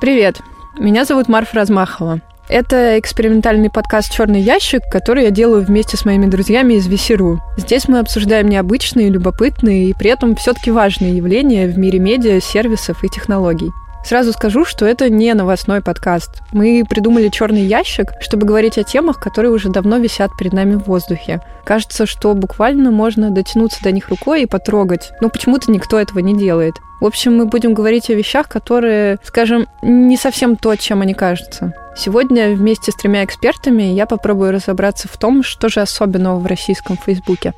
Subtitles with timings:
[0.00, 0.42] Привет,
[0.78, 2.20] меня зовут Марфа Размахова.
[2.48, 7.40] Это экспериментальный подкаст «Черный ящик», который я делаю вместе с моими друзьями из Весеру.
[7.56, 13.02] Здесь мы обсуждаем необычные, любопытные и при этом все-таки важные явления в мире медиа, сервисов
[13.02, 13.72] и технологий.
[14.04, 16.42] Сразу скажу, что это не новостной подкаст.
[16.52, 20.84] Мы придумали черный ящик, чтобы говорить о темах, которые уже давно висят перед нами в
[20.84, 21.40] воздухе.
[21.64, 26.36] Кажется, что буквально можно дотянуться до них рукой и потрогать, но почему-то никто этого не
[26.36, 26.74] делает.
[27.00, 31.74] В общем, мы будем говорить о вещах, которые, скажем, не совсем то, чем они кажутся.
[31.96, 36.96] Сегодня вместе с тремя экспертами я попробую разобраться в том, что же особенного в российском
[36.96, 37.54] Фейсбуке.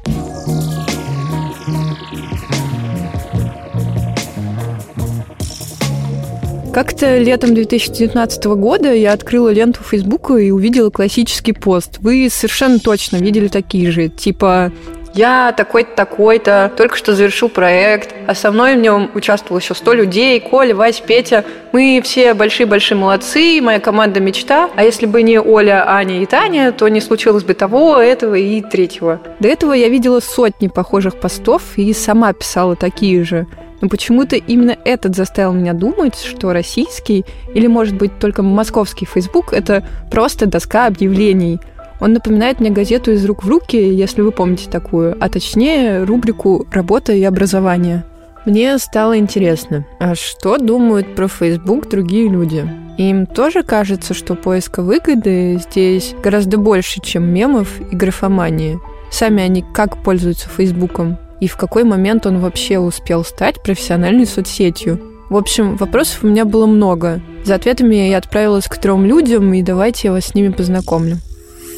[6.73, 11.99] Как-то летом 2019 года я открыла ленту Фейсбука и увидела классический пост.
[11.99, 14.73] Вы совершенно точно видели такие же, типа
[15.13, 19.93] я такой-то, такой-то, только что завершил проект, а со мной в нем участвовало еще 100
[19.95, 21.45] людей, Коля, Вась, Петя.
[21.73, 24.71] Мы все большие-большие молодцы, моя команда мечта.
[24.77, 28.63] А если бы не Оля, Аня и Таня, то не случилось бы того, этого и
[28.63, 29.21] третьего.
[29.41, 33.49] До этого я видела сотни похожих постов и сама писала такие же.
[33.81, 39.53] Но почему-то именно этот заставил меня думать, что российский или, может быть, только московский Facebook—
[39.53, 41.61] это просто доска объявлений.
[42.01, 46.67] Он напоминает мне газету «Из рук в руки», если вы помните такую, а точнее рубрику
[46.73, 48.05] «Работа и образование».
[48.47, 52.67] Мне стало интересно, а что думают про Facebook другие люди?
[52.97, 58.79] Им тоже кажется, что поиска выгоды здесь гораздо больше, чем мемов и графомании.
[59.11, 61.19] Сами они как пользуются Фейсбуком?
[61.41, 65.01] И в какой момент он вообще успел стать профессиональной соцсетью.
[65.29, 67.21] В общем, вопросов у меня было много.
[67.45, 71.19] За ответами я отправилась к трем людям, и давайте я вас с ними познакомлю.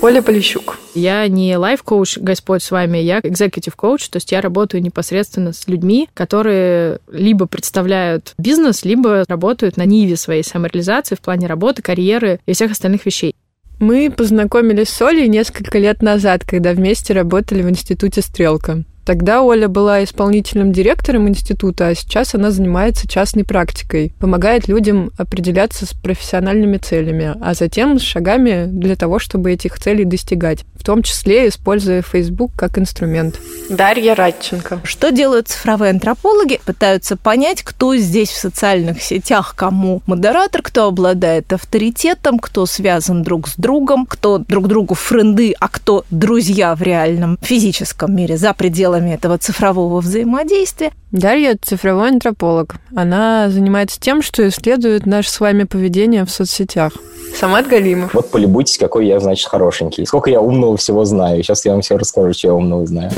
[0.02, 0.78] Оля Полищук.
[0.94, 5.69] Я не лайф-коуч, Господь с вами, я executive коуч, то есть я работаю непосредственно с
[5.69, 12.41] людьми, которые либо представляют бизнес, либо работают на ниве своей самореализации в плане работы, карьеры
[12.47, 13.36] и всех остальных вещей.
[13.78, 18.82] Мы познакомились с Олей несколько лет назад, когда вместе работали в институте «Стрелка».
[19.04, 25.86] Тогда Оля была исполнительным директором института, а сейчас она занимается частной практикой, помогает людям определяться
[25.86, 31.02] с профессиональными целями, а затем с шагами для того, чтобы этих целей достигать, в том
[31.02, 33.40] числе используя Facebook как инструмент.
[33.68, 34.80] Дарья Радченко.
[34.84, 36.60] Что делают цифровые антропологи?
[36.64, 43.48] Пытаются понять, кто здесь в социальных сетях кому модератор, кто обладает авторитетом, кто связан друг
[43.48, 48.91] с другом, кто друг другу френды, а кто друзья в реальном физическом мире за пределами
[48.92, 50.91] пределами этого цифрового взаимодействия.
[51.10, 52.75] Дарья– цифровой антрополог.
[52.94, 56.92] Она занимается тем, что исследует наше с вами поведение в соцсетях.
[57.38, 58.12] Самат Галимов.
[58.12, 60.04] Вот полюбуйтесь, какой я, значит, хорошенький.
[60.04, 61.42] Сколько я умного всего знаю.
[61.42, 63.10] Сейчас я вам все расскажу, что я умного знаю.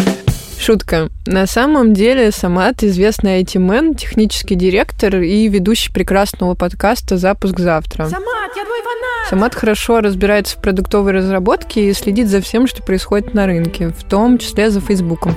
[0.59, 1.09] Шутка.
[1.27, 8.09] На самом деле Самат известный IT-мен, технический директор и ведущий прекрасного подкаста «Запуск завтра».
[8.09, 9.31] Самат, я твой фанат!
[9.31, 14.05] Самат хорошо разбирается в продуктовой разработке и следит за всем, что происходит на рынке, в
[14.05, 15.35] том числе за Фейсбуком.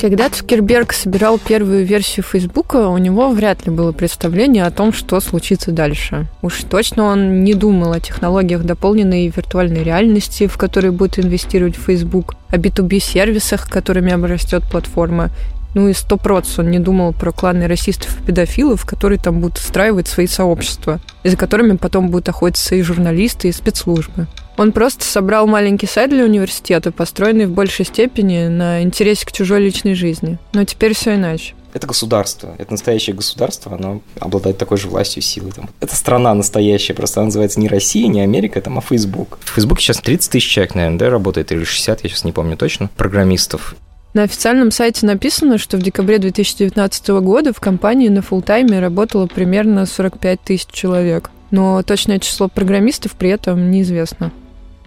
[0.00, 5.18] Когда Цукерберг собирал первую версию Фейсбука, у него вряд ли было представление о том, что
[5.18, 6.28] случится дальше.
[6.40, 12.36] Уж точно он не думал о технологиях дополненной виртуальной реальности, в которые будет инвестировать Facebook,
[12.48, 15.30] о B2B-сервисах, которыми обрастет платформа,
[15.74, 19.58] ну и сто процентов он не думал про кланы расистов и педофилов, которые там будут
[19.58, 24.28] устраивать свои сообщества, и за которыми потом будут охотиться и журналисты, и спецслужбы.
[24.58, 29.60] Он просто собрал маленький сайт для университета, построенный в большей степени на интересе к чужой
[29.60, 30.36] личной жизни.
[30.52, 31.54] Но теперь все иначе.
[31.74, 35.52] Это государство, это настоящее государство, оно обладает такой же властью и силой.
[35.52, 35.70] Там.
[35.80, 39.38] Это страна настоящая, просто она называется не Россия, не Америка, там, а Facebook.
[39.44, 42.56] В Facebook сейчас 30 тысяч человек, наверное, да, работает, или 60, я сейчас не помню
[42.56, 43.76] точно, программистов.
[44.14, 49.86] На официальном сайте написано, что в декабре 2019 года в компании на фултайме работало примерно
[49.86, 51.30] 45 тысяч человек.
[51.52, 54.32] Но точное число программистов при этом неизвестно.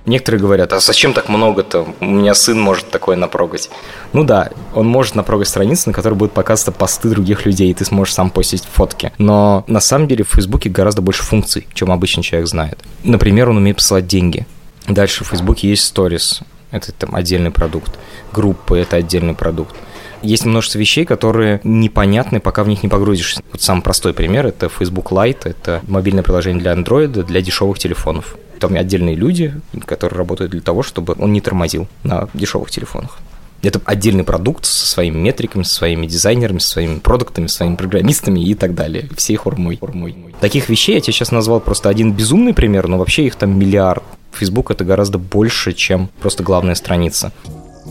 [0.05, 1.87] Некоторые говорят, а зачем так много-то?
[1.99, 3.69] У меня сын может такое напрогать.
[4.13, 7.85] Ну да, он может напрогать страницу, на которой будут показываться посты других людей, и ты
[7.85, 9.11] сможешь сам постить фотки.
[9.19, 12.79] Но на самом деле в Фейсбуке гораздо больше функций, чем обычный человек знает.
[13.03, 14.47] Например, он умеет посылать деньги.
[14.87, 17.99] Дальше в Фейсбуке есть сторис, это там отдельный продукт.
[18.33, 19.75] Группы– это отдельный продукт.
[20.23, 23.41] Есть множество вещей, которые непонятны, пока в них не погрузишься.
[23.51, 28.35] Вот самый простой пример– это Facebook Lite, это мобильное приложение для Android, для дешевых телефонов.
[28.61, 29.55] Там отдельные люди,
[29.85, 33.17] которые работают для того, чтобы он не тормозил на дешевых телефонах.
[33.63, 38.39] Это отдельный продукт со своими метриками, со своими дизайнерами, со своими продуктами, со своими программистами
[38.39, 39.09] и так далее.
[39.17, 39.77] Всей хурмой.
[39.77, 40.15] хурмой.
[40.39, 44.03] Таких вещей я тебе сейчас назвал просто один безумный пример, но вообще их там миллиард.
[44.31, 47.31] Facebook это гораздо больше, чем просто главная страница.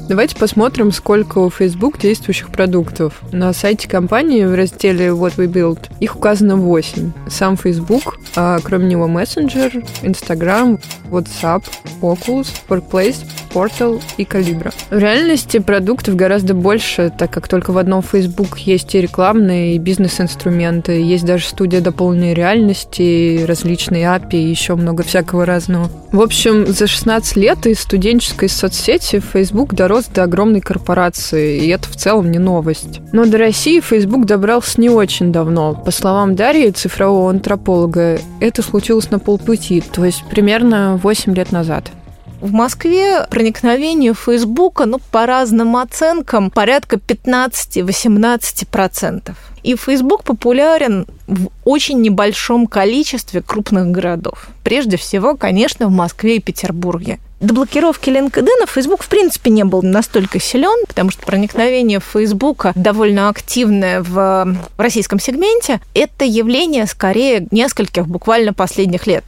[0.09, 3.21] Давайте посмотрим, сколько у Facebook действующих продуктов.
[3.33, 7.13] На сайте компании в разделе What We Build их указано 8.
[7.29, 10.81] Сам Facebook, а кроме него Messenger, Instagram,
[11.11, 11.65] WhatsApp,
[12.01, 14.73] Oculus, Workplace, Portal и Calibra.
[14.91, 19.79] В реальности продуктов гораздо больше, так как только в одном Facebook есть и рекламные, и
[19.79, 25.91] бизнес-инструменты, есть даже студия дополненной реальности, различные API и еще много всякого разного.
[26.13, 31.89] В общем, за 16 лет из студенческой соцсети Facebook дорос до огромной корпорации, и это
[31.89, 33.01] в целом не новость.
[33.13, 35.75] Но до России Facebook добрался не очень давно.
[35.75, 41.91] По словам Дарьи, цифрового антрополога, это случилось на полпути, то есть примерно 8 лет назад.
[42.41, 49.35] В Москве проникновение Фейсбука, ну, по разным оценкам, порядка 15-18%.
[49.63, 54.49] И Facebook популярен в очень небольшом количестве крупных городов.
[54.65, 57.19] Прежде всего, конечно, в Москве и Петербурге.
[57.41, 63.29] До блокировки LinkedIn Facebook, в принципе, не был настолько силен, потому что проникновение Фейсбука довольно
[63.29, 65.83] активное в российском сегменте.
[65.93, 69.25] Это явление скорее нескольких буквально последних лет.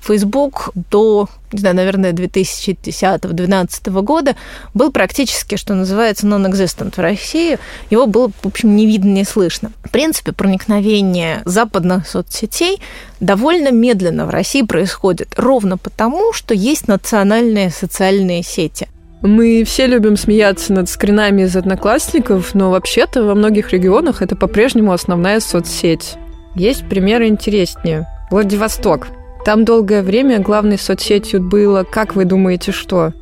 [0.00, 4.36] Facebook до, не знаю, наверное, 2010-2012 года
[4.74, 7.58] был практически, что называется, non-existent в России.
[7.90, 9.72] Его было, в общем, не видно, не слышно.
[9.84, 12.80] В принципе, проникновение западных соцсетей
[13.20, 18.88] довольно медленно в России происходит, ровно потому, что есть национальные социальные сети.
[19.22, 24.92] Мы все любим смеяться над скринами из одноклассников, но вообще-то во многих регионах это по-прежнему
[24.92, 26.14] основная соцсеть.
[26.54, 28.06] Есть примеры интереснее.
[28.30, 29.08] Владивосток.
[29.44, 33.12] Там долгое время главной соцсетью было, как вы думаете, что?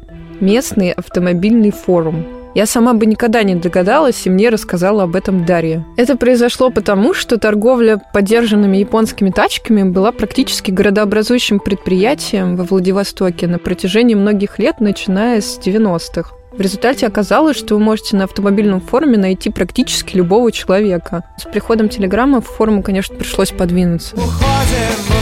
[0.40, 2.26] Местный автомобильный форум.
[2.54, 5.86] Я сама бы никогда не догадалась, и мне рассказала об этом Дарья.
[5.96, 13.58] Это произошло потому, что торговля поддержанными японскими тачками была практически городообразующим предприятием во Владивостоке на
[13.58, 16.32] протяжении многих лет, начиная с 90-х.
[16.50, 21.22] В результате оказалось, что вы можете на автомобильном форуме найти практически любого человека.
[21.36, 24.16] С приходом телеграмма форуму, конечно, пришлось подвинуться.
[24.16, 25.17] Уходим,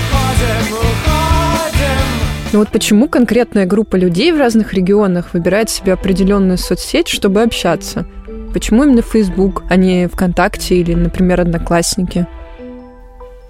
[2.52, 8.06] но вот почему конкретная группа людей в разных регионах выбирает себе определенную соцсеть, чтобы общаться?
[8.52, 12.26] Почему именно Facebook, а не ВКонтакте или, например, Одноклассники?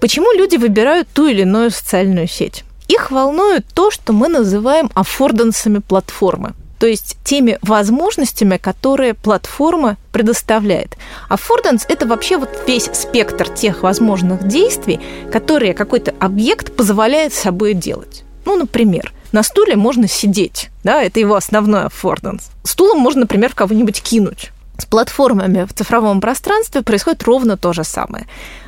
[0.01, 2.63] Почему люди выбирают ту или иную социальную сеть?
[2.87, 10.97] Их волнует то, что мы называем аффордансами платформы то есть теми возможностями, которые платформа предоставляет.
[11.29, 14.99] Аффорданс– это вообще вот весь спектр тех возможных действий,
[15.31, 18.23] которые какой-то объект позволяет собой делать.
[18.47, 22.49] Ну, например, на стуле можно сидеть, да, это его основной аффорданс.
[22.63, 24.51] Стулом можно, например, кого-нибудь кинуть.
[24.77, 28.25] С платформами в цифровом пространстве происходит ровно то же самое.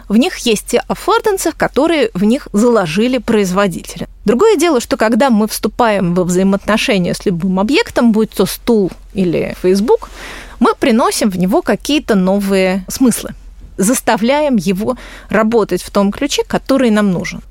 [0.09, 4.09] В них есть те аффордансы, которые в них заложили производители.
[4.25, 9.55] Другое дело, что когда мы вступаем во взаимоотношения с любым объектом, будь то стул или
[9.61, 10.09] Facebook,
[10.59, 13.33] мы приносим в него какие-то новые смыслы
[13.77, 14.97] заставляем его
[15.29, 17.41] работать в том ключе, который нам нужен.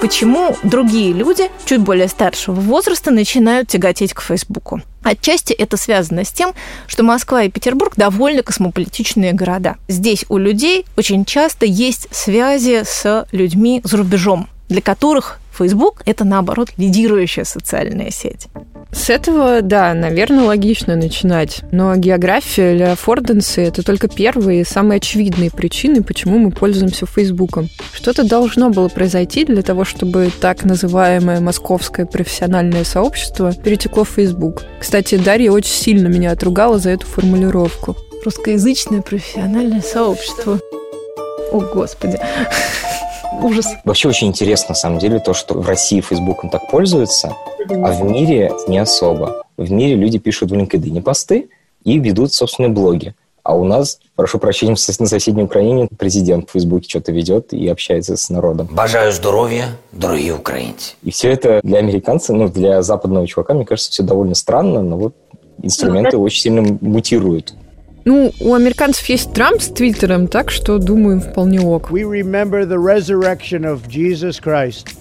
[0.00, 4.80] Почему другие люди чуть более старшего возраста начинают тяготеть к Фейсбуку.
[5.02, 6.52] Отчасти это связано с тем,
[6.86, 9.76] что Москва и Петербург довольно космополитичные города.
[9.88, 16.24] Здесь у людей очень часто есть связи с людьми за рубежом, для которых Facebook– это,
[16.24, 18.48] наоборот, лидирующая социальная сеть.
[18.92, 21.60] С этого, да, наверное, логично начинать.
[21.72, 27.68] Но география или аффордансы– это только первые и самые очевидные причины, почему мы пользуемся Фейсбуком.
[27.92, 34.62] Что-то должно было произойти для того, чтобы так называемое московское профессиональное сообщество перетекло в Фейсбук.
[34.80, 37.96] Кстати, Дарья очень сильно меня отругала за эту формулировку.
[38.24, 40.60] Русскоязычное профессиональное сообщество.
[41.52, 42.18] О, Господи
[43.42, 43.66] ужас.
[43.84, 47.34] Вообще очень интересно, на самом деле, то, что в России Фейсбуком так пользуются,
[47.68, 49.44] а в мире не особо.
[49.56, 51.48] В мире люди пишут в LinkedIn посты
[51.84, 53.14] и ведут собственные блоги.
[53.42, 58.16] А у нас, прошу прощения, на соседней Украине президент в Фейсбуке что-то ведет и общается
[58.16, 58.68] с народом.
[58.70, 60.96] Бажаю здоровья, дорогие украинцы.
[61.02, 64.98] И все это для американца, ну, для западного чувака, мне кажется, все довольно странно, но
[64.98, 65.14] вот
[65.62, 67.54] инструменты очень сильно мутируют.
[68.08, 71.90] Ну, у американцев есть Трамп с Твиттером, так что, думаю, вполне ок.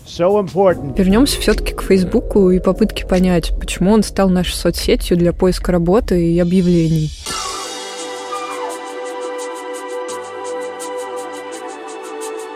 [0.06, 5.72] So Вернемся все-таки к Фейсбуку и попытке понять, почему он стал нашей соцсетью для поиска
[5.72, 7.10] работы и объявлений.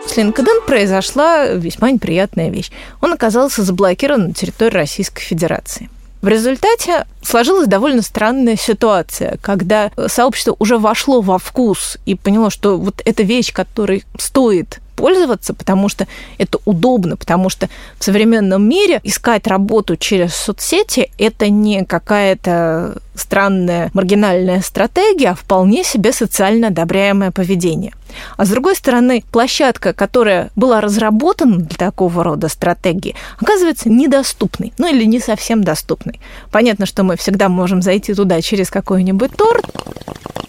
[0.06, 2.70] С LinkedIn произошла весьма неприятная вещь.
[3.00, 5.88] Он оказался заблокирован на территории Российской Федерации.
[6.22, 12.78] В результате сложилась довольно странная ситуация, когда сообщество уже вошло во вкус и поняло, что
[12.78, 16.06] вот эта вещь, которой стоит пользоваться, потому что
[16.38, 17.68] это удобно, потому что
[17.98, 25.82] в современном мире искать работу через соцсети– это не какая-то странная маргинальная стратегия, а вполне
[25.82, 27.92] себе социально одобряемое поведение.
[28.36, 34.86] А с другой стороны, площадка, которая была разработана для такого рода стратегии, оказывается недоступной, ну
[34.86, 36.20] или не совсем доступной.
[36.52, 39.64] Понятно, что мы всегда можем зайти туда через какой-нибудь торт,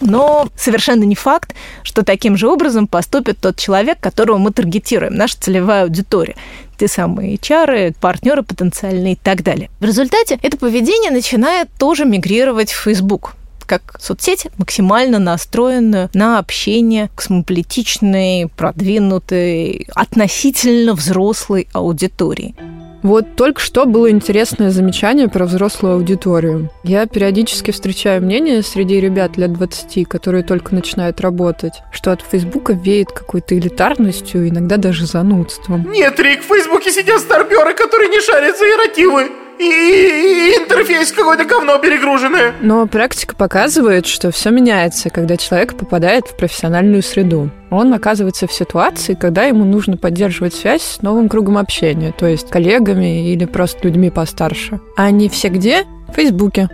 [0.02, 5.38] но совершенно не факт, что таким же образом поступит тот человек, которого мы таргетируем, наша
[5.40, 6.36] целевая аудитория
[6.78, 9.70] те самые HR, партнеры потенциальные и так далее.
[9.80, 13.36] В результате это поведение начинает тоже мигрировать в Facebook
[13.66, 22.56] как соцсеть, максимально настроенную на общение космополитичной, продвинутой, относительно взрослой аудитории.
[23.04, 26.70] Вот только что было интересное замечание про взрослую аудиторию.
[26.84, 32.74] Я периодически встречаю мнение среди ребят лет 20, которые только начинают работать, что от Фейсбука
[32.74, 35.92] веет какой-то элитарностью, иногда даже занудством.
[35.92, 41.78] Нет, Рик, в Фейсбуке сидят старперы, которые не шарят за эротивы и, интерфейс какое-то говно
[41.78, 42.54] перегруженное.
[42.62, 47.50] Но практика показывает, что все меняется, когда человек попадает в профессиональную среду.
[47.70, 52.50] Он оказывается в ситуации, когда ему нужно поддерживать связь с новым кругом общения, то есть
[52.50, 54.80] коллегами или просто людьми постарше.
[54.96, 55.86] А они все где?
[56.08, 56.70] В Фейсбуке.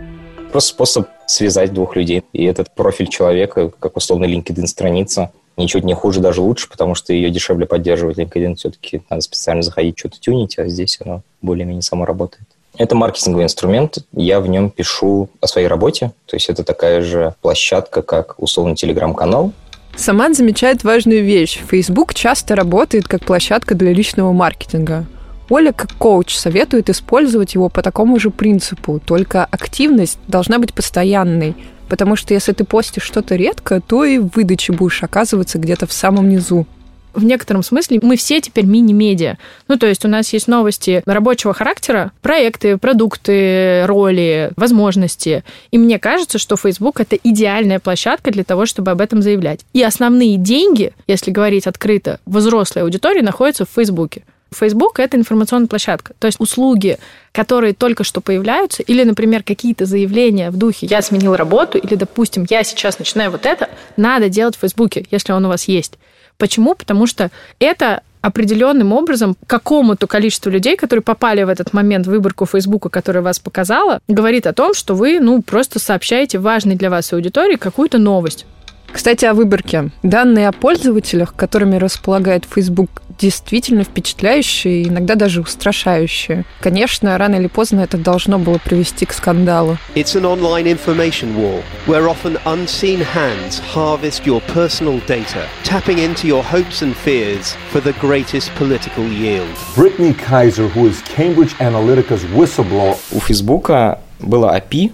[0.52, 2.24] Просто способ связать двух людей.
[2.32, 7.12] И этот профиль человека, как условно LinkedIn страница, ничуть не хуже, даже лучше, потому что
[7.12, 8.18] ее дешевле поддерживать.
[8.18, 12.46] LinkedIn все-таки надо специально заходить, что-то тюнить, а здесь оно более-менее само работает.
[12.76, 17.34] Это маркетинговый инструмент, я в нем пишу о своей работе, то есть это такая же
[17.42, 19.52] площадка, как условно телеграм-канал,
[19.96, 21.60] Самат замечает важную вещь.
[21.68, 25.04] Facebook часто работает как площадка для личного маркетинга.
[25.50, 31.56] Оля, как коуч, советует использовать его по такому же принципу, только активность должна быть постоянной,
[31.88, 35.92] потому что если ты постишь что-то редко, то и в выдаче будешь оказываться где-то в
[35.92, 36.66] самом низу
[37.14, 39.36] в некотором смысле мы все теперь мини-медиа.
[39.68, 45.44] Ну, то есть у нас есть новости рабочего характера, проекты, продукты, роли, возможности.
[45.70, 49.60] И мне кажется, что Facebook— это идеальная площадка для того, чтобы об этом заявлять.
[49.72, 54.24] И основные деньги, если говорить открыто, взрослой аудитории находятся в Фейсбуке.
[54.52, 56.14] Facebook— это информационная площадка.
[56.18, 56.98] То есть услуги,
[57.32, 62.46] которые только что появляются, или, например, какие-то заявления в духе «я сменил работу», или, допустим,
[62.50, 65.98] «я сейчас начинаю вот это», надо делать в Фейсбуке, если он у вас есть.
[66.40, 66.74] Почему?
[66.74, 72.46] Потому что это определенным образом какому-то количеству людей, которые попали в этот момент в выборку
[72.46, 77.12] Фейсбука, которая вас показала, говорит о том, что вы, ну, просто сообщаете важной для вас
[77.12, 78.46] аудитории какую-то новость.
[78.92, 79.90] Кстати, о выборке.
[80.02, 86.44] Данные о пользователях, которыми располагает Facebook, действительно впечатляющие, иногда даже устрашающие.
[86.60, 89.76] Конечно, рано или поздно это должно было привести к скандалу.
[89.94, 96.26] It's an online information war where often unseen hands harvest your personal data, tapping into
[96.26, 99.48] your hopes and fears for the greatest political yield.
[99.76, 102.96] Brittany Kaiser, who is Cambridge Analytica's whistleblower.
[103.12, 104.92] У Фейсбука было API,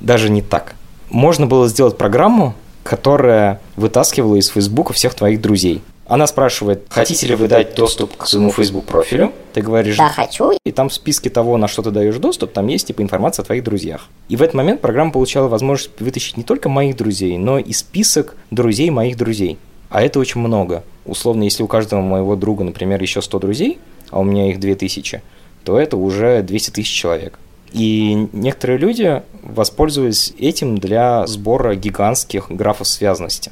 [0.00, 0.74] даже не так.
[1.10, 5.82] Можно было сделать программу, которая вытаскивала из Фейсбука всех твоих друзей.
[6.06, 9.32] Она спрашивает, хотите ли вы дать доступ к своему Facebook профилю?
[9.54, 10.52] Ты говоришь, да, хочу.
[10.64, 13.46] И там в списке того, на что ты даешь доступ, там есть типа информация о
[13.46, 14.08] твоих друзьях.
[14.28, 18.34] И в этот момент программа получала возможность вытащить не только моих друзей, но и список
[18.50, 19.58] друзей моих друзей.
[19.88, 20.84] А это очень много.
[21.04, 23.78] Условно, если у каждого моего друга, например, еще 100 друзей,
[24.10, 25.22] а у меня их 2000,
[25.64, 27.38] то это уже 200 тысяч человек.
[27.72, 33.50] И некоторые люди воспользовались этим для сбора гигантских графов связанности.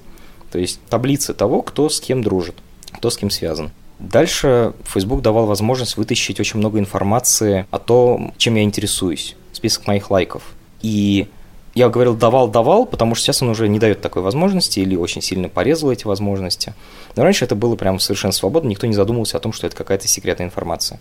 [0.53, 2.57] То есть таблицы того, кто с кем дружит,
[2.93, 3.71] кто с кем связан.
[3.99, 10.11] Дальше Facebook давал возможность вытащить очень много информации о том, чем я интересуюсь, список моих
[10.11, 10.43] лайков.
[10.81, 11.29] И
[11.75, 15.49] я говорил давал-давал, потому что сейчас он уже не дает такой возможности или очень сильно
[15.49, 16.75] порезал эти возможности.
[17.15, 20.09] Но раньше это было прям совершенно свободно, никто не задумывался о том, что это какая-то
[20.09, 20.99] секретная информация.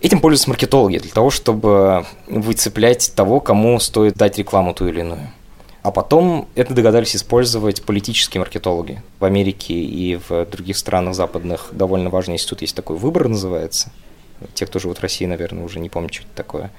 [0.00, 5.30] Этим пользуются маркетологи для того, чтобы выцеплять того, кому стоит дать рекламу ту или иную.
[5.82, 9.02] А потом это догадались использовать политические маркетологи.
[9.20, 13.92] В Америке и в других странах западных довольно важный институт есть такой «Выбор» называется.
[14.54, 16.70] Те, кто живут в России, наверное, уже не помнят, что это такое.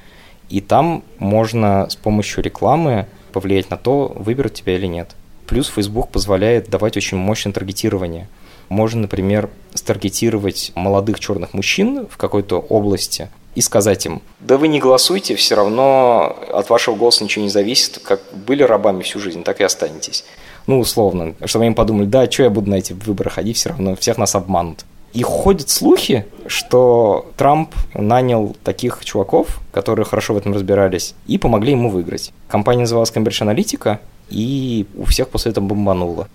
[0.50, 5.15] И там можно с помощью рекламы повлиять на то, выберут тебя или нет.
[5.48, 8.27] Плюс Facebook позволяет давать очень мощное таргетирование–
[8.69, 14.79] можно, например, старгетировать молодых черных мужчин в какой-то области и сказать им, да вы не
[14.79, 19.62] голосуйте, все равно от вашего голоса ничего не зависит, как были рабами всю жизнь, так
[19.62, 20.25] и останетесь.
[20.67, 23.95] Ну, условно, чтобы они подумали, да, что я буду на эти выборы ходить, все равно
[23.95, 24.86] всех нас обманут.
[25.13, 31.72] И ходят слухи, что Трамп нанял таких чуваков, которые хорошо в этом разбирались, и помогли
[31.72, 32.34] ему выиграть.
[32.50, 36.27] Компания называлась Cambridge Analytica, и у всех после этого бомбануло.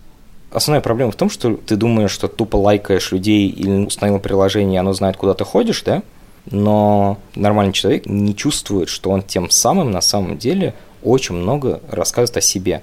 [0.51, 4.79] Основная проблема в том, что ты думаешь, что тупо лайкаешь людей или установил приложение, и
[4.79, 6.03] оно знает, куда ты ходишь, да?
[6.47, 12.37] Но нормальный человек не чувствует, что он тем самым на самом деле очень много рассказывает
[12.37, 12.83] о себе.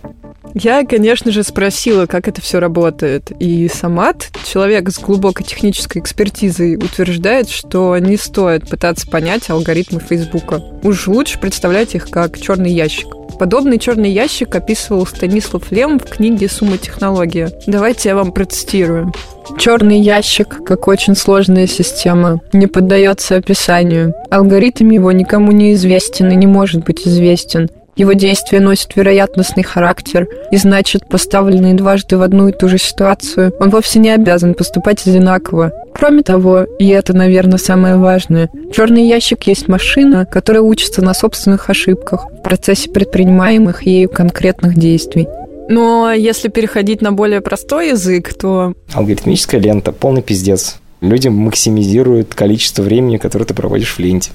[0.54, 3.32] Я, конечно же, спросила, как это все работает.
[3.40, 10.62] И Самат, человек с глубокой технической экспертизой, утверждает, что не стоит пытаться понять алгоритмы Фейсбука.
[10.84, 13.08] Уж лучше представлять их как черный ящик.
[13.40, 17.52] Подобный черный ящик описывал Станислав Лем в книге «Сумма технология».
[17.68, 19.14] Давайте я вам процитирую.
[19.60, 24.14] Черный ящик, как очень сложная система, не поддается описанию.
[24.32, 27.70] Алгоритм его никому не известен и не может быть известен.
[27.98, 33.54] Его действия носят вероятностный характер, и значит, поставленный дважды в одну и ту же ситуацию,
[33.60, 35.72] он вовсе не обязан поступать одинаково.
[35.96, 41.72] Кроме того, и это, наверное, самое важное, черный ящик есть машина, которая учится на собственных
[41.72, 45.28] ошибках в процессе предпринимаемых ею конкретных действий.
[45.70, 48.74] Но если переходить на более простой язык, то...
[48.94, 50.78] Алгоритмическая лента– полный пиздец.
[51.02, 54.32] Люди максимизируют количество времени, которое ты проводишь в ленте.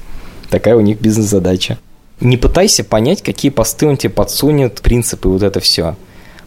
[0.50, 1.78] Такая у них бизнес-задача.
[2.22, 5.96] Не пытайся понять, какие посты он тебе подсунет, принципы, вот это все.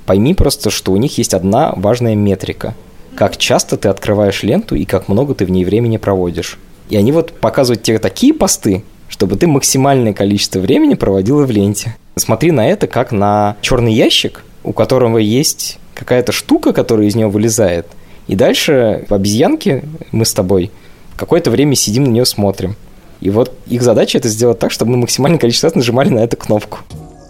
[0.06, 2.74] Пойми просто, что у них есть одна важная метрика.
[3.14, 6.58] Как часто ты открываешь ленту и как много ты в ней времени проводишь.
[6.88, 11.98] И они вот показывают тебе такие посты, чтобы ты максимальное количество времени проводила в ленте.
[12.16, 17.30] Смотри на это как на черный ящик, у которого есть какая-то штука, которая из него
[17.30, 17.86] вылезает.
[18.28, 20.72] И дальше в обезьянке мы с тобой
[21.18, 22.78] какое-то время сидим на нее смотрим.
[23.22, 26.38] И вот их задача это сделать так, чтобы мы максимальное количество раз нажимали на эту
[26.38, 26.80] кнопку.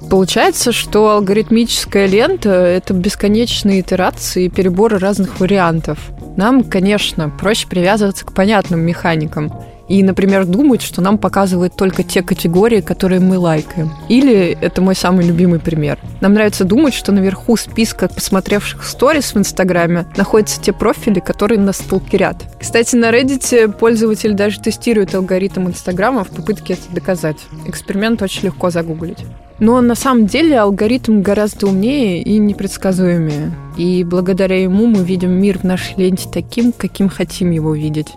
[0.10, 5.98] Получается, что алгоритмическая лента— это бесконечные итерации и переборы разных вариантов.
[6.38, 9.52] Нам, конечно, проще привязываться к понятным механикам
[9.88, 13.92] и, например, думать, что нам показывают только те категории, которые мы лайкаем.
[14.10, 19.38] Или, это мой самый любимый пример, нам нравится думать, что наверху списка посмотревших сторис в
[19.38, 22.38] Инстаграме находятся те профили, которые нас сталкерят.
[22.60, 27.38] Кстати, на Reddit пользователь даже тестирует алгоритм Инстаграма в попытке это доказать.
[27.66, 29.20] Эксперимент очень легко загуглить.
[29.60, 33.54] Но на самом деле алгоритм гораздо умнее и непредсказуемее.
[33.78, 38.10] И благодаря ему мы видим мир в нашей ленте таким, каким хотим его видеть.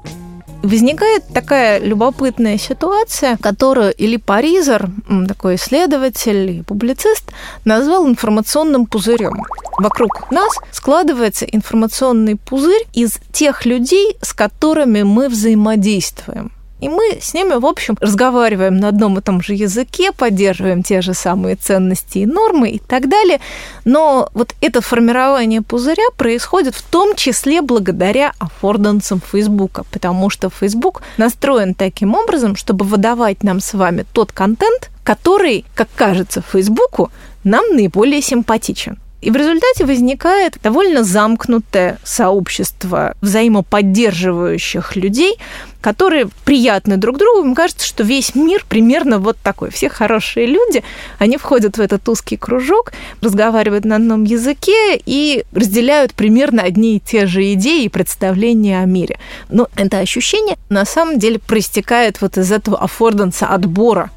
[0.63, 4.91] Возникает такая любопытная ситуация, которую Или Паризер,
[5.29, 7.31] такой исследователь и публицист,
[7.65, 9.45] назвал информационным пузырем.
[9.79, 16.51] Вокруг нас складывается информационный пузырь из тех людей, с которыми мы взаимодействуем.
[16.81, 21.01] И мы с ними, в общем, разговариваем на одном и том же языке, поддерживаем те
[21.01, 23.41] же самые ценности и нормы и так далее.
[23.85, 31.03] Но вот это формирование пузыря происходит в том числе благодаря аффордансам Фейсбука, потому что Фейсбук
[31.17, 37.11] настроен таким образом, чтобы выдавать нам с вами тот контент, который, как кажется Фейсбуку,
[37.43, 38.99] нам наиболее симпатичен.
[39.21, 45.39] И в результате возникает довольно замкнутое сообщество взаимоподдерживающих людей,
[45.81, 47.47] которые приятны друг другу.
[47.47, 49.71] Им кажется, что весь мир примерно вот такой.
[49.71, 50.85] Все хорошие люди,
[51.19, 57.01] они входят в этот узкий кружок, разговаривают на одном языке и разделяют примерно одни и
[57.01, 59.19] те же идеи и представления о мире.
[59.49, 64.11] Но это ощущение на самом деле проистекает вот из этого аффорданса отбора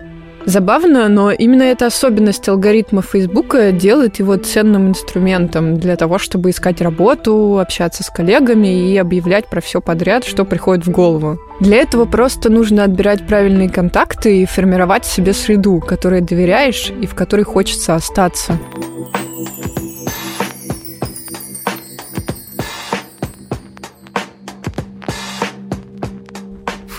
[0.46, 6.82] Забавно, но именно эта особенность алгоритма Фейсбука делает его ценным инструментом для того, чтобы искать
[6.82, 11.40] работу, общаться с коллегами и объявлять про все подряд, что приходит в голову.
[11.60, 17.14] Для этого просто нужно отбирать правильные контакты и формировать себе среду, которой доверяешь и в
[17.14, 18.58] которой хочется остаться.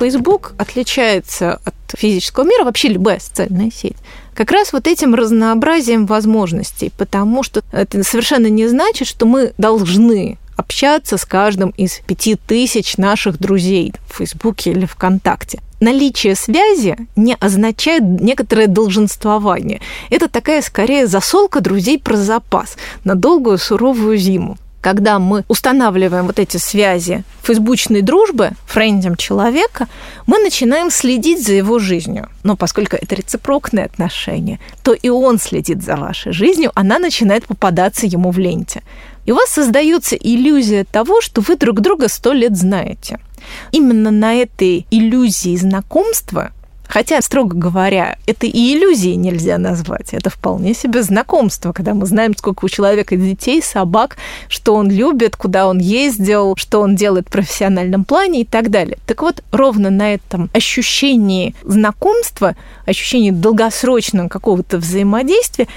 [0.02, 3.94] Facebook отличается от физического мира, вообще любая социальная сеть,
[4.34, 10.38] как раз вот этим разнообразием возможностей, потому что это совершенно не значит, что мы должны
[10.56, 15.60] общаться с каждым из пяти тысяч наших друзей в Фейсбуке или ВКонтакте.
[15.78, 19.80] Наличие связи не означает некоторое долженствование.
[20.10, 26.38] Это такая скорее засолка друзей про запас на долгую суровую зиму когда мы устанавливаем вот
[26.38, 29.86] эти связи фейсбучной дружбы, френдом человека,
[30.26, 32.28] мы начинаем следить за его жизнью.
[32.42, 38.06] Но поскольку это рецепрокное отношение, то и он следит за вашей жизнью, она начинает попадаться
[38.06, 38.82] ему в ленте.
[39.24, 43.20] И у вас создается иллюзия того, что вы друг друга сто лет знаете.
[43.70, 46.50] Именно на этой иллюзии знакомства
[46.92, 50.12] Хотя, строго говоря, это и иллюзии нельзя назвать.
[50.12, 55.34] Это вполне себе знакомство, когда мы знаем, сколько у человека детей, собак, что он любит,
[55.34, 58.98] куда он ездил, что он делает в профессиональном плане и так далее.
[59.06, 65.68] Так вот, ровно на этом ощущении знакомства, ощущении долгосрочного какого-то взаимодействия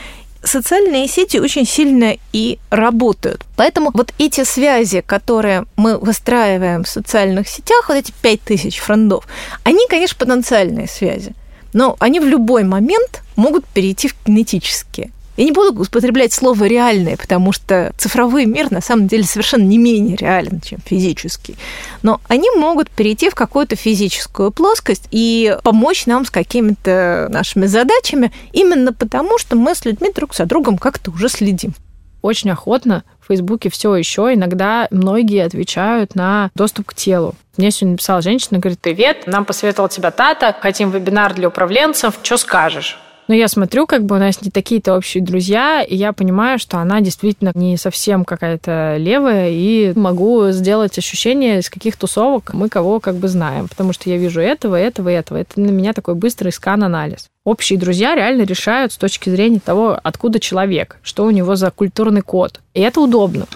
[0.46, 3.46] социальные сети очень сильно и работают.
[3.56, 9.28] Поэтому вот эти связи, которые мы выстраиваем в социальных сетях, вот эти 5000 френдов,
[9.64, 11.34] они, конечно, потенциальные связи.
[11.74, 15.12] Но они в любой момент могут перейти в кинетические.
[15.38, 19.78] Я не буду употреблять слово «реальное», потому что цифровой мир на самом деле совершенно не
[19.78, 21.58] менее реален, чем физический.
[22.04, 28.32] Но они могут перейти в какую-то физическую плоскость и помочь нам с какими-то нашими задачами
[28.54, 31.74] именно потому, что мы с людьми друг за другом как-то уже следим.
[32.22, 37.36] Очень охотно в Фейсбуке все еще иногда многие отвечают на доступ к телу.
[37.58, 42.38] Мне сегодня написала женщина, говорит, привет, нам посоветовал тебя Тата, хотим вебинар для управленцев, что
[42.38, 42.98] скажешь?
[43.28, 46.78] Но я смотрю, как бы у нас не такие-то общие друзья, и я понимаю, что
[46.78, 53.00] она действительно не совсем какая-то левая, и могу сделать ощущение, из каких тусовок мы кого
[53.00, 55.38] как бы знаем, потому что я вижу этого, этого, этого.
[55.38, 57.28] Это на меня такой быстрый скан-анализ.
[57.44, 62.22] Общие друзья реально решают с точки зрения того, откуда человек, что у него за культурный
[62.22, 62.62] код.
[62.76, 63.48] И это удобно.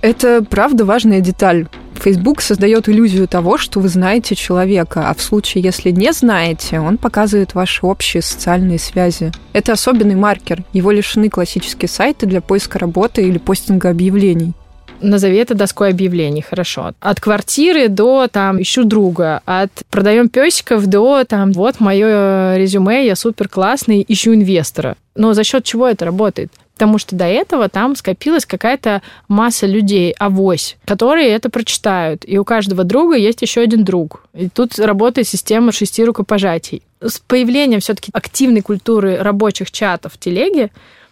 [0.00, 1.66] Это правда важная деталь.
[2.00, 6.98] Facebook создает иллюзию того, что вы знаете человека, а в случае, если не знаете, он
[6.98, 9.32] показывает ваши общие социальные связи.
[9.52, 10.64] Это особенный маркер.
[10.72, 14.54] Его лишены классические сайты для поиска работы или постинга объявлений.
[15.02, 16.92] Назови это доской объявлений, хорошо.
[17.00, 23.16] От квартиры до там ищу друга, от продаем песиков до там вот мое резюме, я
[23.16, 24.96] супер классный, ищу инвестора.
[25.14, 26.52] Но за счет чего это работает?
[26.80, 32.24] Потому что до этого там скопилась какая-то масса людей, авось, которые это прочитают.
[32.26, 34.24] И у каждого друга есть еще один друг.
[34.32, 36.82] И тут работает система шести рукопожатий.
[37.02, 40.70] С появлением все-таки активной культуры рабочих чатов в телеге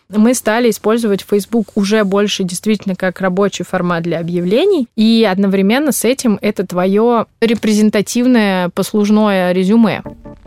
[0.08, 6.02] мы стали использовать Facebook уже больше действительно как рабочий формат для объявлений, и одновременно с
[6.02, 10.02] этим это твое репрезентативное послужное резюме.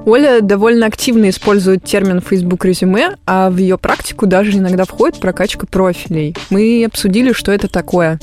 [0.05, 5.67] Оля довольно активно использует термин Facebook резюме, а в ее практику даже иногда входит прокачка
[5.67, 6.35] профилей.
[6.49, 8.19] Мы обсудили, что это такое.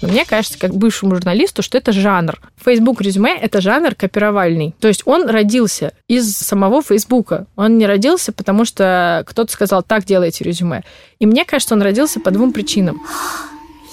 [0.00, 2.40] Мне кажется, как бывшему журналисту, что это жанр.
[2.64, 4.74] Facebook резюме— это жанр копировальный.
[4.80, 7.46] То есть он родился из самого Фейсбука.
[7.56, 10.82] Он не родился, потому что кто-то сказал, так делайте резюме.
[11.18, 13.02] И мне кажется, он родился по двум причинам.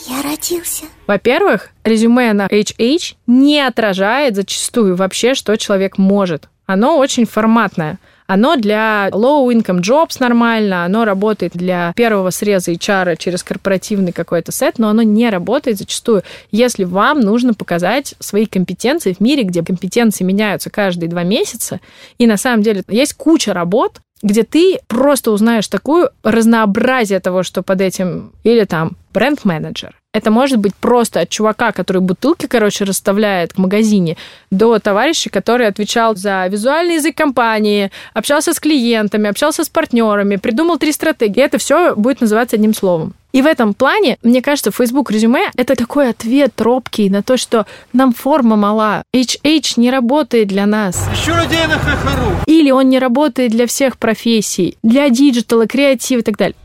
[0.07, 0.85] Я родился.
[1.07, 6.47] Во-первых, резюме на HH не отражает зачастую вообще, что человек может.
[6.65, 7.99] Оно очень форматное.
[8.27, 14.79] Оно для low-income jobs нормально, оно работает для первого среза HR через корпоративный какой-то сет,
[14.79, 20.23] но оно не работает зачастую, если вам нужно показать свои компетенции в мире, где компетенции
[20.23, 21.79] меняются каждые два месяца,
[22.17, 27.61] и на самом деле есть куча работ, где ты просто узнаешь такое разнообразие того, что
[27.61, 33.51] под этим, или там бренд-менеджер, это может быть просто от чувака, который бутылки, короче, расставляет
[33.51, 34.15] в магазине,
[34.49, 40.77] до товарища, который отвечал за визуальный язык компании, общался с клиентами, общался с партнерами, придумал
[40.77, 41.43] три стратегии.
[41.43, 43.13] Это все будет называться одним словом.
[43.33, 47.65] И в этом плане, мне кажется, Facebook резюме— это такой ответ робкий на то, что
[47.91, 49.03] нам форма мала.
[49.13, 51.09] HH не работает для нас.
[51.11, 52.31] Еще людей на hh.ru.
[52.45, 56.55] Или он не работает для всех профессий, для диджитала, креатива и так далее.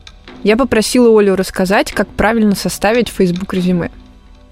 [0.43, 3.91] Я попросила Олю рассказать, как правильно составить Facebook резюме.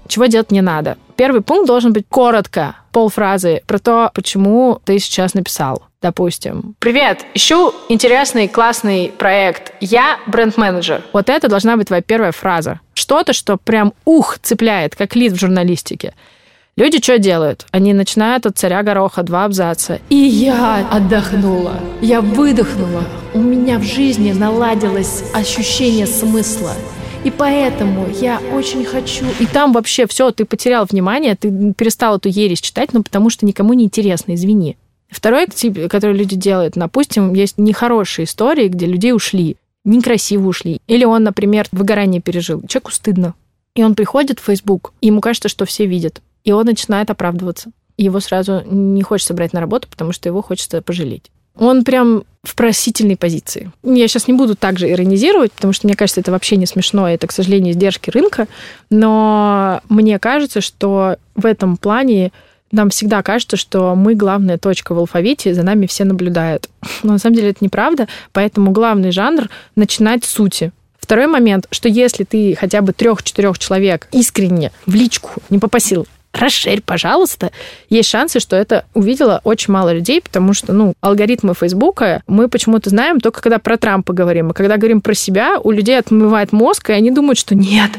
[0.06, 0.98] Чего делать не надо?
[1.16, 5.82] Первый пункт должен быть коротко, полфразы про то, почему ты сейчас написал.
[6.00, 9.72] Допустим, привет, ищу интересный, классный проект.
[9.80, 11.02] Я бренд-менеджер.
[11.12, 12.80] Вот это должна быть твоя первая фраза.
[12.94, 16.14] Что-то, что прям ух цепляет, как лид в журналистике.
[16.80, 17.66] Люди что делают?
[17.72, 20.00] Они начинают от царя гороха два абзаца.
[20.08, 21.78] И я отдохнула.
[22.00, 23.04] Я выдохнула.
[23.34, 26.72] У меня в жизни наладилось ощущение смысла.
[27.22, 29.26] И поэтому я очень хочу...
[29.40, 33.44] И там вообще все, ты потерял внимание, ты перестал эту ересь читать, ну потому что
[33.44, 34.78] никому не интересно, извини.
[35.10, 40.80] Второй тип, который люди делают, допустим, есть нехорошие истории, где людей ушли, некрасиво ушли.
[40.86, 42.62] Или он, например, выгорание пережил.
[42.66, 43.34] Человеку стыдно.
[43.74, 46.22] И он приходит в Facebook, и ему кажется, что все видят.
[46.50, 47.70] И он начинает оправдываться.
[47.96, 51.30] Его сразу не хочется брать на работу, потому что его хочется пожалеть.
[51.54, 53.70] Он прям в просительной позиции.
[53.84, 57.08] Я сейчас не буду так же иронизировать, потому что мне кажется, это вообще не смешно,
[57.08, 58.48] это, к сожалению, издержки рынка,
[58.90, 62.32] но мне кажется, что в этом плане
[62.72, 66.68] нам всегда кажется, что мы главная точка в алфавите, за нами все наблюдают.
[67.04, 70.72] Но на самом деле это неправда, поэтому главный жанр— начинать с сути.
[70.98, 76.80] Второй момент, что если ты хотя бы трех-четырех человек искренне в личку не попасил, расширь,
[76.84, 77.50] пожалуйста.
[77.88, 82.90] Есть шансы, что это увидело очень мало людей, потому что, ну, алгоритмы Фейсбука мы почему-то
[82.90, 84.50] знаем только когда про Трампа говорим.
[84.50, 87.90] А когда говорим про себя, у людей отмывает мозг, и они думают, что нет,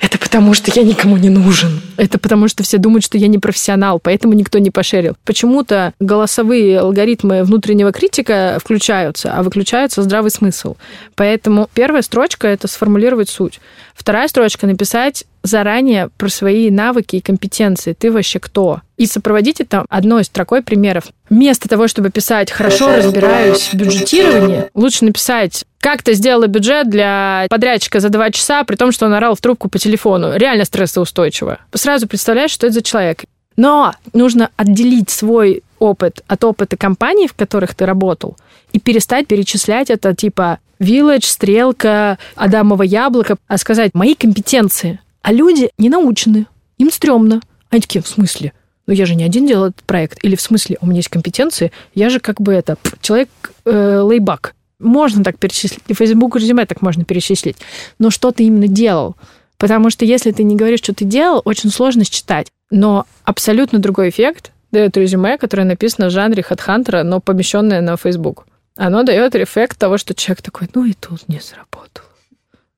[0.00, 1.80] это потому что я никому не нужен.
[1.96, 5.16] Это потому что все думают, что я не профессионал, поэтому никто не пошерил.
[5.24, 10.76] Почему-то голосовые алгоритмы внутреннего критика включаются, а выключается здравый смысл.
[11.14, 13.60] Поэтому первая строчка— это сформулировать суть.
[13.94, 17.92] Вторая строчка— написать заранее про свои навыки и компетенции.
[17.92, 18.82] Ты вообще кто?
[18.96, 21.04] И сопроводить это одной строкой примеров.
[21.28, 27.46] Вместо того, чтобы писать «хорошо разбираюсь в бюджетировании», лучше написать как ты сделала бюджет для
[27.48, 30.36] подрядчика за два часа, при том, что он орал в трубку по телефону.
[30.36, 31.60] Реально стрессоустойчиво.
[31.74, 33.22] Сразу представляешь, что это за человек.
[33.56, 38.36] Но нужно отделить свой опыт от опыта компаний, в которых ты работал,
[38.72, 45.00] и перестать перечислять это типа Village, Стрелка, Адамово яблоко, а сказать мои компетенции.
[45.26, 46.46] А люди не научены,
[46.78, 47.40] им стрёмно.
[47.68, 48.52] Они такие, в смысле?
[48.86, 50.22] Ну, я же не один делал этот проект.
[50.22, 53.28] Или в смысле, у меня есть компетенции, я же как бы это, человек
[53.64, 54.54] э, лейбак.
[54.78, 55.82] Можно так перечислить.
[55.88, 57.56] И Facebook резюме так можно перечислить.
[57.98, 59.16] Но что ты именно делал?
[59.58, 62.46] Потому что если ты не говоришь, что ты делал, очень сложно считать.
[62.70, 68.46] Но абсолютно другой эффект дает резюме, которое написано в жанре хедхантера, но помещенное на Facebook.
[68.76, 72.04] Оно дает эффект того, что человек такой, ну и тут не сработал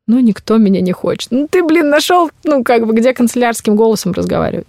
[0.09, 1.31] ну, никто меня не хочет.
[1.31, 4.67] Ну, ты, блин, нашел, ну, как бы, где канцелярским голосом разговаривать.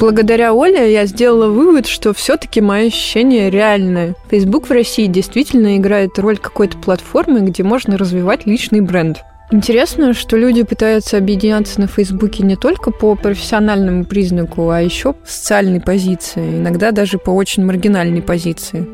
[0.00, 4.14] Благодаря Оле я сделала вывод, что все-таки мои ощущения реальные.
[4.30, 9.24] Facebook в России действительно играет роль какой-то платформы, где можно развивать личный бренд.
[9.50, 15.26] Интересно, что люди пытаются объединяться на Фейсбуке не только по профессиональному признаку, а еще по
[15.26, 18.86] социальной позиции, иногда даже по очень маргинальной позиции.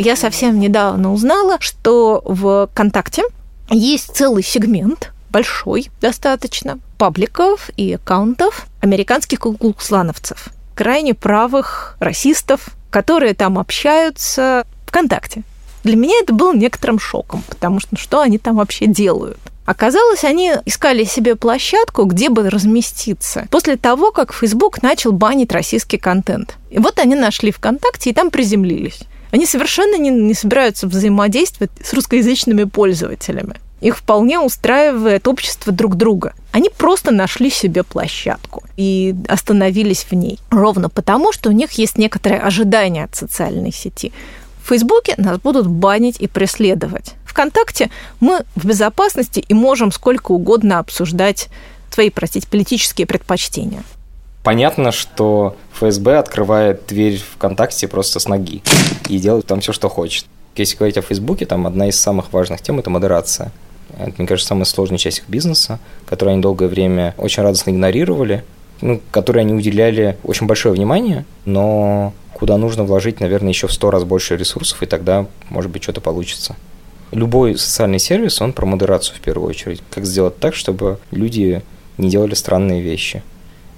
[0.00, 3.22] Я совсем недавно узнала, что в ВКонтакте
[3.70, 13.56] есть целый сегмент, большой достаточно, пабликов и аккаунтов американских куклукслановцев, крайне правых расистов, которые там
[13.56, 15.44] общаются ВКонтакте.
[15.84, 19.38] Для меня это было некоторым шоком, потому что ну, что они там вообще делают?
[19.66, 25.98] Оказалось, они искали себе площадку, где бы разместиться, после того, как Facebook начал банить российский
[25.98, 26.56] контент.
[26.70, 29.00] И вот они нашли ВКонтакте и там приземлились.
[29.32, 33.56] Они совершенно не, не собираются взаимодействовать с русскоязычными пользователями.
[33.80, 36.32] Их вполне устраивает общество друг друга.
[36.52, 40.38] Они просто нашли себе площадку и остановились в ней.
[40.50, 44.12] Ровно потому, что у них есть некоторые ожидания от социальной сети.
[44.64, 47.14] В Фейсбуке нас будут банить и преследовать.
[47.36, 51.50] ВКонтакте мы в безопасности и можем сколько угодно обсуждать
[51.90, 53.82] свои, простите, политические предпочтения.
[54.42, 58.62] Понятно, что ФСБ открывает дверь ВКонтакте просто с ноги
[59.10, 60.24] и делает там все, что хочет.
[60.54, 63.52] Если говорить о Фейсбуке, там одна из самых важных тем– это модерация.
[63.98, 68.44] Это, мне кажется, самая сложная часть их бизнеса, которую они долгое время очень радостно игнорировали,
[68.80, 73.90] ну, которой они уделяли очень большое внимание, но куда нужно вложить, наверное, еще в сто
[73.90, 76.56] раз больше ресурсов, и тогда, может быть, что-то получится.
[77.12, 79.82] Любой социальный сервис, он про модерацию в первую очередь.
[79.90, 81.62] Как сделать так, чтобы люди
[81.98, 83.22] не делали странные вещи.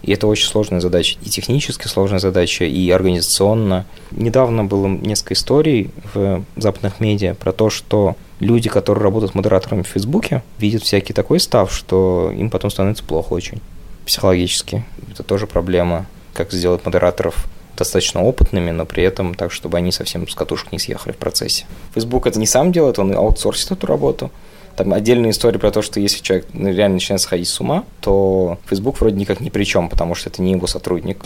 [0.02, 3.84] И это очень сложная задача, и технически сложная задача, и организационно.
[4.10, 9.88] Недавно было несколько историй в западных медиа про то, что люди, которые работают модераторами в
[9.88, 13.60] Фейсбуке, видят всякий такой став, что им потом становится плохо очень
[14.06, 14.84] психологически.
[15.12, 17.46] Это тоже проблема, как сделать модераторов
[17.78, 21.66] достаточно опытными, но при этом так, чтобы они совсем с катушек не съехали в процессе.
[21.94, 24.30] Facebook это не сам делает, он аутсорсит эту работу.
[24.76, 29.00] Там отдельная история про то, что если человек реально начинает сходить с ума, то Facebook
[29.00, 31.24] вроде никак ни при чем, потому что это не его сотрудник.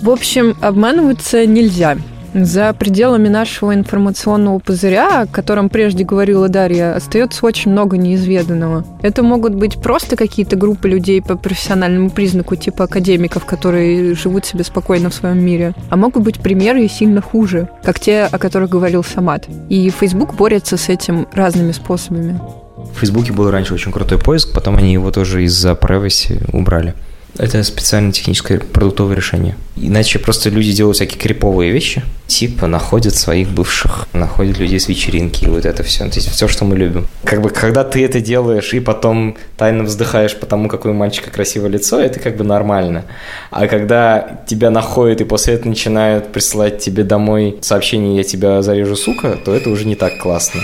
[0.00, 1.98] В общем, обманываться нельзя.
[2.34, 8.84] За пределами нашего информационного пузыря, о котором прежде говорила Дарья, остается очень много неизведанного.
[9.02, 14.64] Это могут быть просто какие-то группы людей по профессиональному признаку, типа академиков, которые живут себе
[14.64, 15.74] спокойно в своем мире.
[15.88, 19.46] А могут быть примеры сильно хуже, как те, о которых говорил Самат.
[19.68, 22.40] И Facebook борется с этим разными способами.
[22.76, 26.94] В Фейсбуке был раньше очень крутой поиск, потом они его тоже из-за privacy убрали.
[27.38, 29.56] Это специальное техническое продуктовое решение.
[29.76, 35.44] Иначе просто люди делают всякие криповые вещи, типа находят своих бывших, находят людей с вечеринки,
[35.44, 36.08] и вот это все.
[36.08, 37.06] То есть все, что мы любим.
[37.22, 41.30] Как бы, когда ты это делаешь и потом тайно вздыхаешь по тому, какое у мальчика
[41.30, 43.04] красивое лицо, это как бы нормально.
[43.52, 48.96] А когда тебя находят и после этого начинают присылать тебе домой сообщение «я тебя зарежу,
[48.96, 50.60] сука», то это уже не так классно.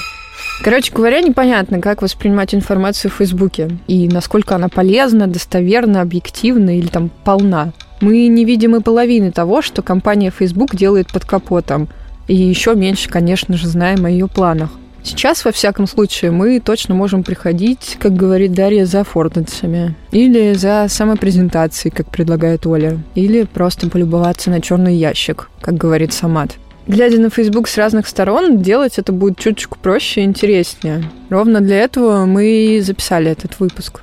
[0.62, 6.86] Короче говоря, непонятно, как воспринимать информацию в Фейсбуке и насколько она полезна, достоверна, объективна или
[6.86, 7.72] там полна.
[8.00, 11.88] Мы не видим и половины того, что компания Facebook делает под капотом.
[12.28, 14.70] И еще меньше, конечно же, знаем о ее планах.
[15.02, 19.94] Сейчас, во всяком случае, мы точно можем приходить, как говорит Дарья, за аффордансами.
[20.12, 22.98] Или за самопрезентацией, как предлагает Оля.
[23.14, 26.56] Или просто полюбоваться на черный ящик, как говорит Самат.
[26.86, 31.02] Глядя на Facebook с разных сторон, делать это будет чуточку проще и интереснее.
[31.30, 34.02] Ровно для этого мы и записали этот выпуск.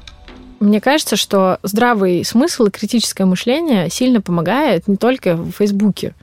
[0.60, 6.16] Мне кажется, что здравый смысл и критическое мышление сильно помогает не только в Фейсбуке.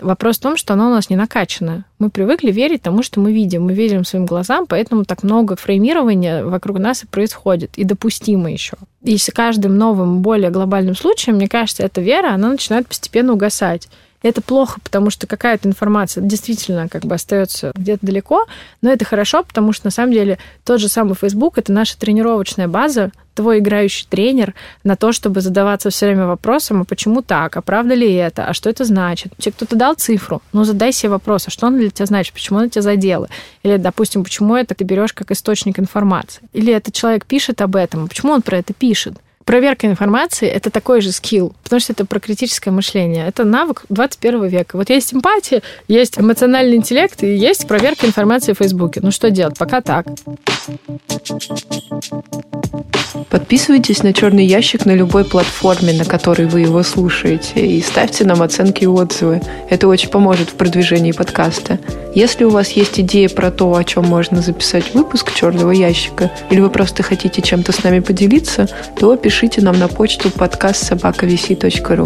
[0.00, 1.84] Вопрос в том, что оно у нас не накачано.
[1.98, 3.64] Мы привыкли верить тому, что мы видим.
[3.64, 7.70] Мы верим своим глазам, поэтому так много фреймирования вокруг нас и происходит.
[7.76, 8.76] И допустимо еще.
[9.02, 13.88] И с каждым новым, более глобальным случаем, мне кажется, эта вера, она начинает постепенно угасать.
[14.22, 18.44] Это плохо, потому что какая-то информация действительно как бы остается где-то далеко,
[18.82, 22.68] но это хорошо, потому что на самом деле тот же самый Facebook это наша тренировочная
[22.68, 24.54] база, твой играющий тренер
[24.84, 28.52] на то, чтобы задаваться все время вопросом, а почему так, а правда ли это, а
[28.52, 29.32] что это значит?
[29.38, 32.58] Тебе кто-то дал цифру, ну задай себе вопрос, а что она для тебя значит, почему
[32.58, 33.28] она тебя задела?
[33.62, 36.42] Или, допустим, почему это ты берешь как источник информации?
[36.52, 39.14] Или этот человек пишет об этом, а почему он про это пишет?
[39.44, 43.26] Проверка информации— это такой же скилл, потому что это про критическое мышление.
[43.26, 44.76] Это навык 21 века.
[44.76, 49.00] Вот есть эмпатия, есть эмоциональный интеллект и есть проверка информации в Фейсбуке.
[49.02, 49.56] Ну что делать?
[49.58, 50.06] Пока так.
[53.28, 58.42] Подписывайтесь на черный ящик на любой платформе, на которой вы его слушаете, и ставьте нам
[58.42, 59.40] оценки и отзывы.
[59.68, 61.78] Это очень поможет в продвижении подкаста.
[62.14, 66.60] Если у вас есть идеи про то, о чем можно записать выпуск черного ящика, или
[66.60, 71.45] вы просто хотите чем-то с нами поделиться, то пишите пишите нам на почту podcast собака
[71.45, 72.04] vc.ru.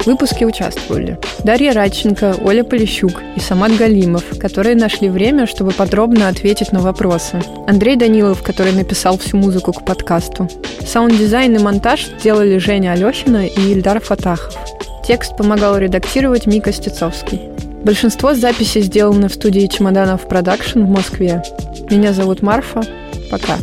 [0.00, 6.28] В выпуске участвовали Дарья Радченко, Оля Полищук и Самат Галимов, которые нашли время, чтобы подробно
[6.28, 7.40] ответить на вопросы.
[7.66, 10.46] Андрей Данилов, который написал всю музыку к подкасту.
[10.86, 14.54] Саунд-дизайн и монтаж делали Женя Алехина и Ильдар Фатахов.
[15.06, 17.40] Текст помогал редактировать Мика Стецовский.
[17.82, 21.42] Большинство записей сделаны в студии Чемоданов Продакшн в Москве.
[21.90, 22.82] Меня зовут Марфа.
[23.30, 23.56] Пока.